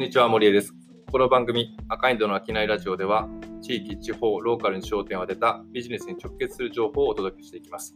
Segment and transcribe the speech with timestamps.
[0.00, 0.74] んにちは、森江です。
[1.12, 3.28] この番組、赤インドの商いラジオでは、
[3.60, 7.94] 地域、地方、ローカルに焦点を当てたビジネスに直結する情報をお届けしていきます。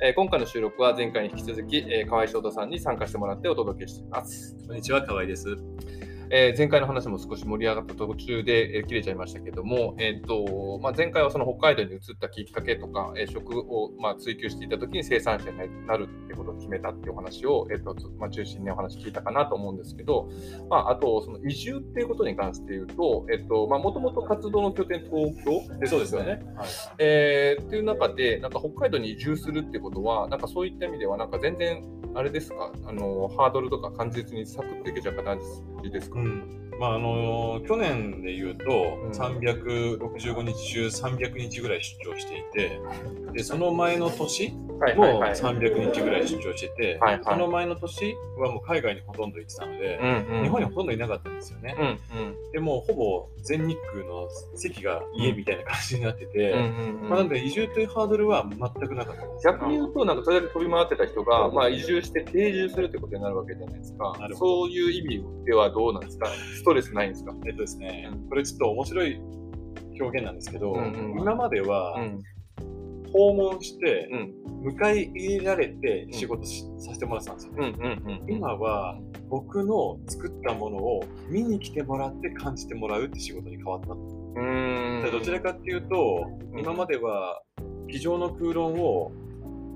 [0.00, 4.56] えー今回の収録は前回に引き続き、えー河合翔太さんに参加してもらってお届けしています。
[4.68, 5.56] こんにちは、河合です。
[6.30, 20.28] えー前回の話も少し盛り上がった途中で、えー切れちゃいましたけども、えーとまあ、前回はその北海道に移ったきっかけとか、えー職を、まあ、追求していたときに生産者になるってことを決めたっていうお話を、えーとまあ、中心にお話聞いたかなと思うんですけど、
[20.68, 26.42] まあ、あとその移住っていうことに関して言うと、えっとまあ、もともと活動の拠点東京ですよね。
[26.56, 26.68] はい、
[26.98, 31.82] えーっていう中で、なんか北海道に移住するってことは、なんかそういった意味では、なんか全然、
[32.14, 35.38] あれですか、あのハードルとか感じずにサクッといけちゃう形
[35.90, 36.70] ですか、うん。
[36.78, 39.10] まあ、あの去年で言うと、うん。
[39.10, 42.80] 365日中300日ぐらい出張していて、
[43.32, 45.30] で、その前の年もはいはいはい。
[45.32, 47.24] 300日ぐらい出張してて、はいはい。
[47.24, 51.76] その前の年はもう海外にほとんど行ってたので、うんうん、日本にほとんどいなかったんですよね。
[51.78, 52.52] うんうん。
[52.52, 59.44] でもうほぼ全日空の席が家みたいな感じになってて、うんまあ、なので移住というハードルは全くなかったです。
[59.44, 64.14] 逆に言うと、なんかそれだけ飛び回ってた人が、まあ、移住して定住するってことになるわけじゃないですか。
[64.38, 67.34] そういう意味ではどうなんですかストレスないんですか？
[67.46, 69.20] えっとですね、これちょっと面白い
[70.00, 71.20] 表現なんですけど、うんうん。
[71.20, 72.22] 今まではうん
[73.14, 74.34] 訪問してうん。
[74.64, 77.52] 迎え入れられて仕事し、させてもらってたんですよ。
[77.52, 78.00] ね。
[78.28, 78.98] 今は
[79.28, 83.92] 僕の作ったものを見に来てもらって感じてもらうって仕事に変わった。
[83.92, 85.02] うーん。
[85.04, 86.60] でどちらかっていうと、うん。
[86.60, 87.42] 今までは
[87.88, 89.12] 机上の空論を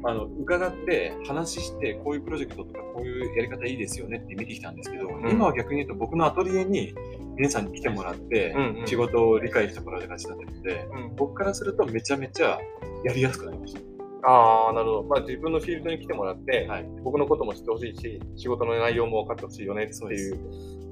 [0.04, 5.30] あの伺って話してこういうプロジェクトとかこういうやり方いいですよねって見てきたんですけど、ん。
[5.30, 6.94] 今は逆に言うと僕のアトリエに
[7.36, 8.54] 皆さんに来てもらって、
[8.86, 11.16] 仕事を理解してもらう形になってるので、うん。
[11.16, 12.58] 僕からするとめちゃめちゃ
[13.04, 13.87] やりやすくなりました。
[14.24, 15.04] ああ、なるほど。
[15.04, 16.86] まあ、自分のフィールドに来てもらって、はい。
[17.02, 20.38] 僕のことも知ってほしいし、仕事の内容も分かってほしいよねってそうでいう、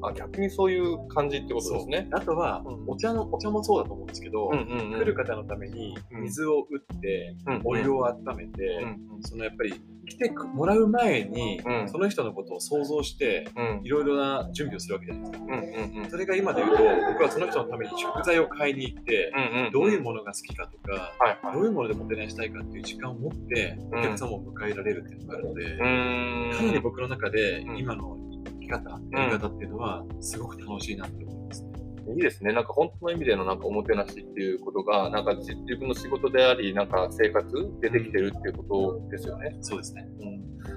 [0.02, 2.08] あ逆にそういう感じってことですね。
[2.12, 2.84] あとは、うん。
[2.86, 4.98] お茶のお茶もそうだと思うんですけど、うんうんうん。
[4.98, 9.72] 来る方のために水を打って、うんお湯を温めて、うんそのやっぱり
[10.06, 11.88] 来てもらう前に、うん。
[11.88, 13.80] その人のことを想像してうん。
[13.82, 15.44] いろいろな準備をするわけじゃないですか。
[15.44, 16.10] うんうんうん。
[16.10, 16.82] それが今で言うと
[17.12, 19.72] 僕はその人のために食材を買いに行って、うんうん。
[19.72, 21.54] どういうものが好きかとか、はいはい。
[21.54, 31.70] どういうものでもてなしたいかっていう時間を持ってうんお客様を迎えられるっていうのがあるので、うーんかなり僕の中でうん今の生き方、やり方っていうのはすごく楽しいなって思いますね。
[32.14, 32.52] いいですね。
[32.52, 37.46] なんか本当の意味でのなんかおもてなしっていうことが、なんか自自分の仕事であり、なんか生活
[37.80, 38.62] でできてるっていうこ
[39.02, 39.56] とですよね。
[39.60, 40.06] そうですね。
[40.20, 40.35] うん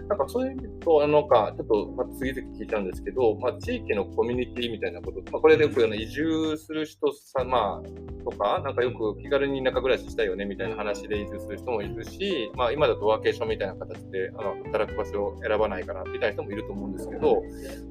[0.10, 17.44] なんかそういう意味と、あのなんかちょっとまあ次々聞いたんですけど、まあ、地域のコミュニティみたいなこと、まあ、これでよくあの移住する人さ、まあ、とか、なんかよく気軽に田舎暮らししたいよねみたいな話で移住する人もいるし、まあ、今だとワーケーションみたいな形であの働く場所を選ばないからみたいな人もいると思うんですけど、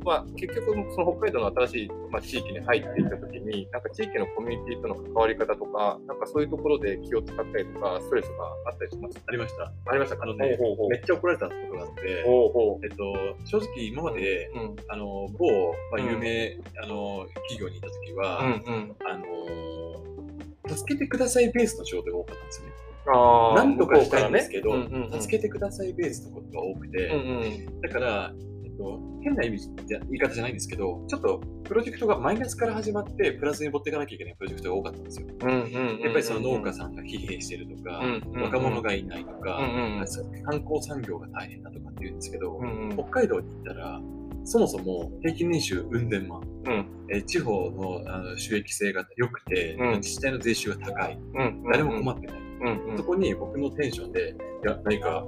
[0.04, 8.32] まあ、結局、その北海道の新しい、まあ、地域に入っていったときに、なんか地域のコミュニティとの関わり方とか、なんかそういうところで気を使ったりとか、ストレスが
[8.66, 9.18] あったりします？
[9.26, 9.72] ありました。
[9.86, 10.24] ありましたか？
[10.24, 10.88] あのね、ほうほうほう。
[10.90, 12.86] めっちゃ怒られたことがあって、ほうほう。
[12.86, 14.76] えっと、正直今まで、うん。
[14.88, 16.10] あの、某、まあ、うん。
[16.10, 18.96] 有名、あの、企業にいた時は、うんうん。
[19.06, 22.72] あの、助けてくださいベースの仕事が多かったんですよね。
[23.06, 24.86] なんとかしたいんですけど、ね。
[24.86, 25.20] うんうんうん。
[25.20, 27.80] 助けてくださいベースのことが多くて、うんうん。
[27.80, 28.32] だから、
[28.78, 35.26] と、変な意味じゃ言い方じゃないんですけど、ちょっとプロジェクトがマイナスから始まって、プラスに持っていかなきゃいけないプロジェクトが多かったんですよ。
[35.42, 40.06] うんうんうんやっぱりその農家さんが疲弊してるとか、うんうんうん若者がいないとか、うんうん
[40.44, 42.96] 観光産業が大変だとかって言うんですけど、うんうん。
[42.96, 44.00] 北海道に行ったら、
[44.44, 46.86] そもそも平均年収うん千万、うん。
[47.10, 49.90] えー地方のあの収益性が良くて、うん。
[49.96, 51.62] 自治体の税収が高い、うん。
[51.70, 52.38] 誰も困ってない。
[52.38, 52.96] うんうん。
[52.96, 54.34] そこに僕のテンションで、
[54.64, 55.24] いや、何か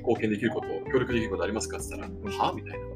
[0.00, 2.52] 貢献できること、協力できることありますかって言ったら、は？
[2.54, 2.86] みたいな。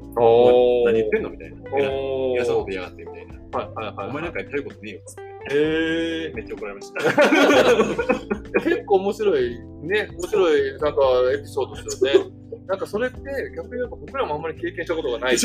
[0.85, 1.29] 何言ってんの？
[1.29, 1.57] みたいな。
[1.79, 3.35] 偉なことやがってみたいな。
[3.57, 5.21] はいはいはいお前なんかやりたいことねえよっつって。
[5.55, 6.99] へめっちゃ怒られました。
[7.09, 10.09] ー 結構面白いね。
[10.11, 11.01] 面白いなんか
[11.33, 12.31] エピソードですよね。
[12.67, 13.17] なんかそれって
[13.55, 15.37] 逆になんか僕らもあんまり経験したことがない。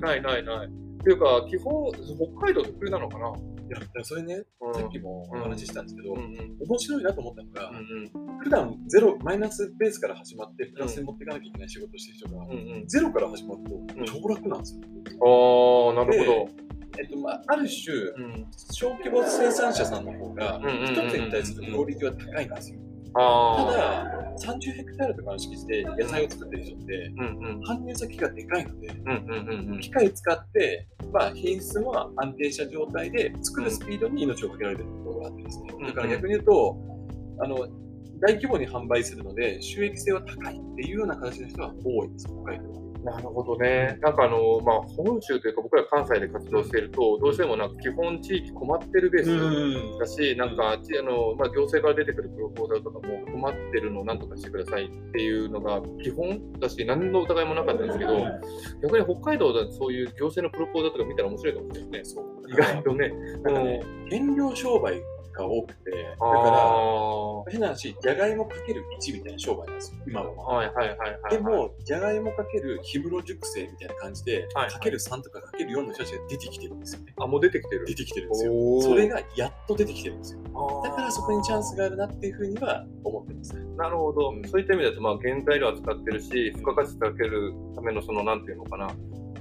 [0.00, 0.66] ないないない。
[0.66, 0.70] っ
[1.04, 3.28] ていうか基本北海道特有なのかな。
[3.28, 3.32] い
[3.70, 4.74] や、それね、うん。
[4.74, 12.46] さっきもお話ししたんですけど、面白いなと思ったのが、うん普段ゼロ、マイナスベースから始まって、プラスに持っていかなきゃいけない仕事をしてる人が、
[12.86, 14.04] ゼロから始まるとん。
[14.04, 14.80] 超楽なんですよ。
[14.84, 16.48] ああなるほど。
[16.98, 18.46] えっと、まあ、ある種、うん。
[18.70, 22.80] 小規模生産者さんの方が、一つに対するクオリティは高いんですよ。
[23.16, 27.12] たあだ、30ヘクタールとかの敷地で野菜を作ってる人って、
[27.66, 28.88] 搬入先がでかいので、
[29.80, 35.74] 機械使って、まあ、品質も安定した状態で作るスピードに命をかけられてるところがあってですね。
[35.86, 36.76] だから逆に言うと、
[37.40, 37.66] あの、
[38.20, 42.85] 大規模に販売するので収益性は高いっていうような形の人が多いんです、北海道は。
[43.06, 43.98] なるほどね。
[44.02, 58.18] なんかあの、まあ、本州というか、僕ら関西で活動していると、どうしてもなんか基本地域困ってるベースだし、なんか、ちあのまあ、行政から出てくるプロポーザルとかも困ってるのをなんとかしてくださいっていうのが基本だし、何の疑いもなかったんですけど、
[58.82, 62.22] 逆に北海道だとそういう行政のプロポーザルとか見たら面白いかもしれないですね。
[62.22, 62.50] そう。
[62.50, 63.12] 意外とね。
[63.44, 65.00] なんかね、原料商売
[65.36, 66.50] が多くて、だあか
[67.46, 70.56] ら、変な話、じゃがいもかける1みたいな商売なんですよ、今あは。
[70.56, 71.30] はいはいはいはい。
[71.30, 77.14] で、も、じゃがいもかける氷室熟成みたいな感じで、はいかける3とかかける4の人たちが出てきてるんですよね。
[77.18, 77.86] あ、もう出てきてる。
[77.86, 78.80] 出てきてるんですよ。
[78.82, 80.40] それがやっと出てきてるんですよ。
[80.84, 81.66] だからそこにチャンス。
[81.66, 83.62] スがあるなっていうふうには思ってますね。
[83.76, 88.88] なるほど、うんそういった意味だと、まあ、原材料扱ってるし、付加価値かけるための、その、なんていうのかな、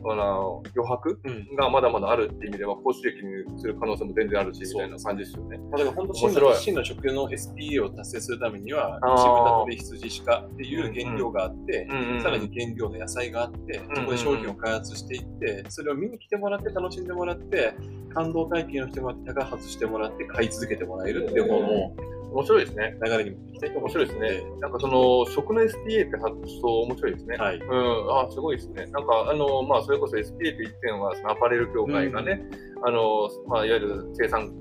[0.07, 1.55] あの余白うん。
[1.55, 5.57] がまだまだあるっていう意味では、高収益にする可能性も全然あるし、みたいな感じですよね。
[5.57, 17.73] まあ、だから本当、真の真の食の SPA を達成するためには、一豚鳥羊鹿っていう原料があって、うんさらに原料の野菜があって、そこで商品を開発していって、それを見に来てもらって、楽しんでもらって、
[18.13, 21.95] 感動体験をしてもらって、高外してもらって、買い続けてもらえるっていう方の
[22.31, 22.97] 面白いですね。
[23.03, 23.37] 流れにも
[23.81, 24.43] 面白いですね。
[24.59, 27.37] なんかその、食の SPA って発想面白いですね。
[27.37, 27.57] はい。
[27.57, 28.85] うん、あすごいですね。
[28.87, 32.41] なんか、あの、まあ、それこそ SPA ってるのは、そのアパレル業界がね、
[32.83, 34.51] あの、まあ、いわゆる生産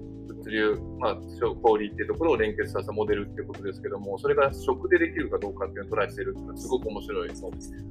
[0.51, 7.35] 流、まあ、小売っていうところを連結させたモデルっていうことですけども、それが食でできるかどうかっていうのをトライしているっていうのはすごく面白い。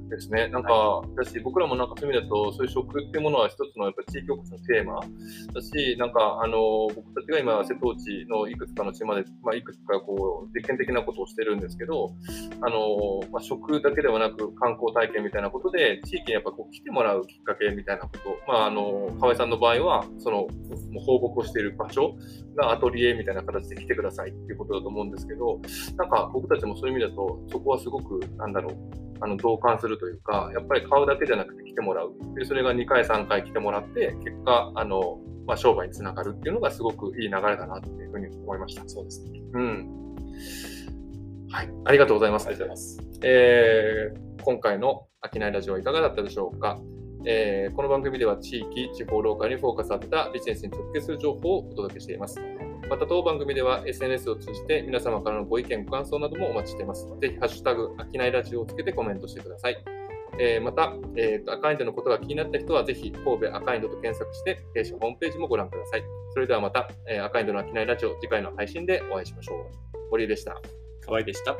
[0.08, 0.48] ですね。
[0.48, 5.00] なんか、だし、僕らもなんかそういう意味だと、そういう食っていうものは一つのやっぱ地域おこしのテーマ。
[5.52, 12.14] だし、なんか、あの、僕たちが今、瀬戸内のいくつかの島で、まあ、いくつかこう、実験的なことをしてるんですけど、
[12.60, 20.46] あの、まあ、食だけではなく観光体験みたいなことで、地域にやっぱこう来てもらうきっかけみたいなこと、まあ、あの、河合さんの場合は、その、
[21.04, 22.16] 報告をしている場所。
[22.56, 25.60] がアトリエみたいな形で来てくださいっていうことだと思うんですけど、
[25.96, 28.74] なんか僕たちもそういう意味だと、そこはすごく、なんだろう、
[29.20, 32.12] あの同感するというか、やっぱり買うだけじゃなくて来てもらう。
[32.36, 38.82] で、それが2回、3回来てもらって、結果、あの、まあ、商売につながるっていうのがすごくいい流れだなっていうふうに思いました。
[38.86, 39.42] そうですね。
[39.52, 40.16] うん。
[41.50, 41.70] はい。
[41.84, 42.50] ありがとうございますあ。
[42.50, 43.20] りがとうございます。
[43.22, 46.78] えー今回の商いラジオはいかがだったでしょうか、
[47.26, 52.40] えーこの番組では地域、地方、ローカルにフォーカスあったビジネスに直結する情報をお届けしています。
[52.88, 57.08] また当番組では SNS を通じて皆様からのご意見、ご感想などもお待ちしています。
[57.20, 59.76] ぜひ、ハッシュタグ、商いラジオをつけてコメントしてください。
[60.38, 66.02] えーまた、えーと、アカインドのことが気になった人は、ぜひ、神戸アカインドと検索して、弊社ホームページもご覧ください。
[66.32, 70.10] それではまた、えーアカインドの商いラジオ、次回の配信でお会いしましょう。
[70.10, 70.60] 堀江でした。
[71.06, 71.56] 河合でした。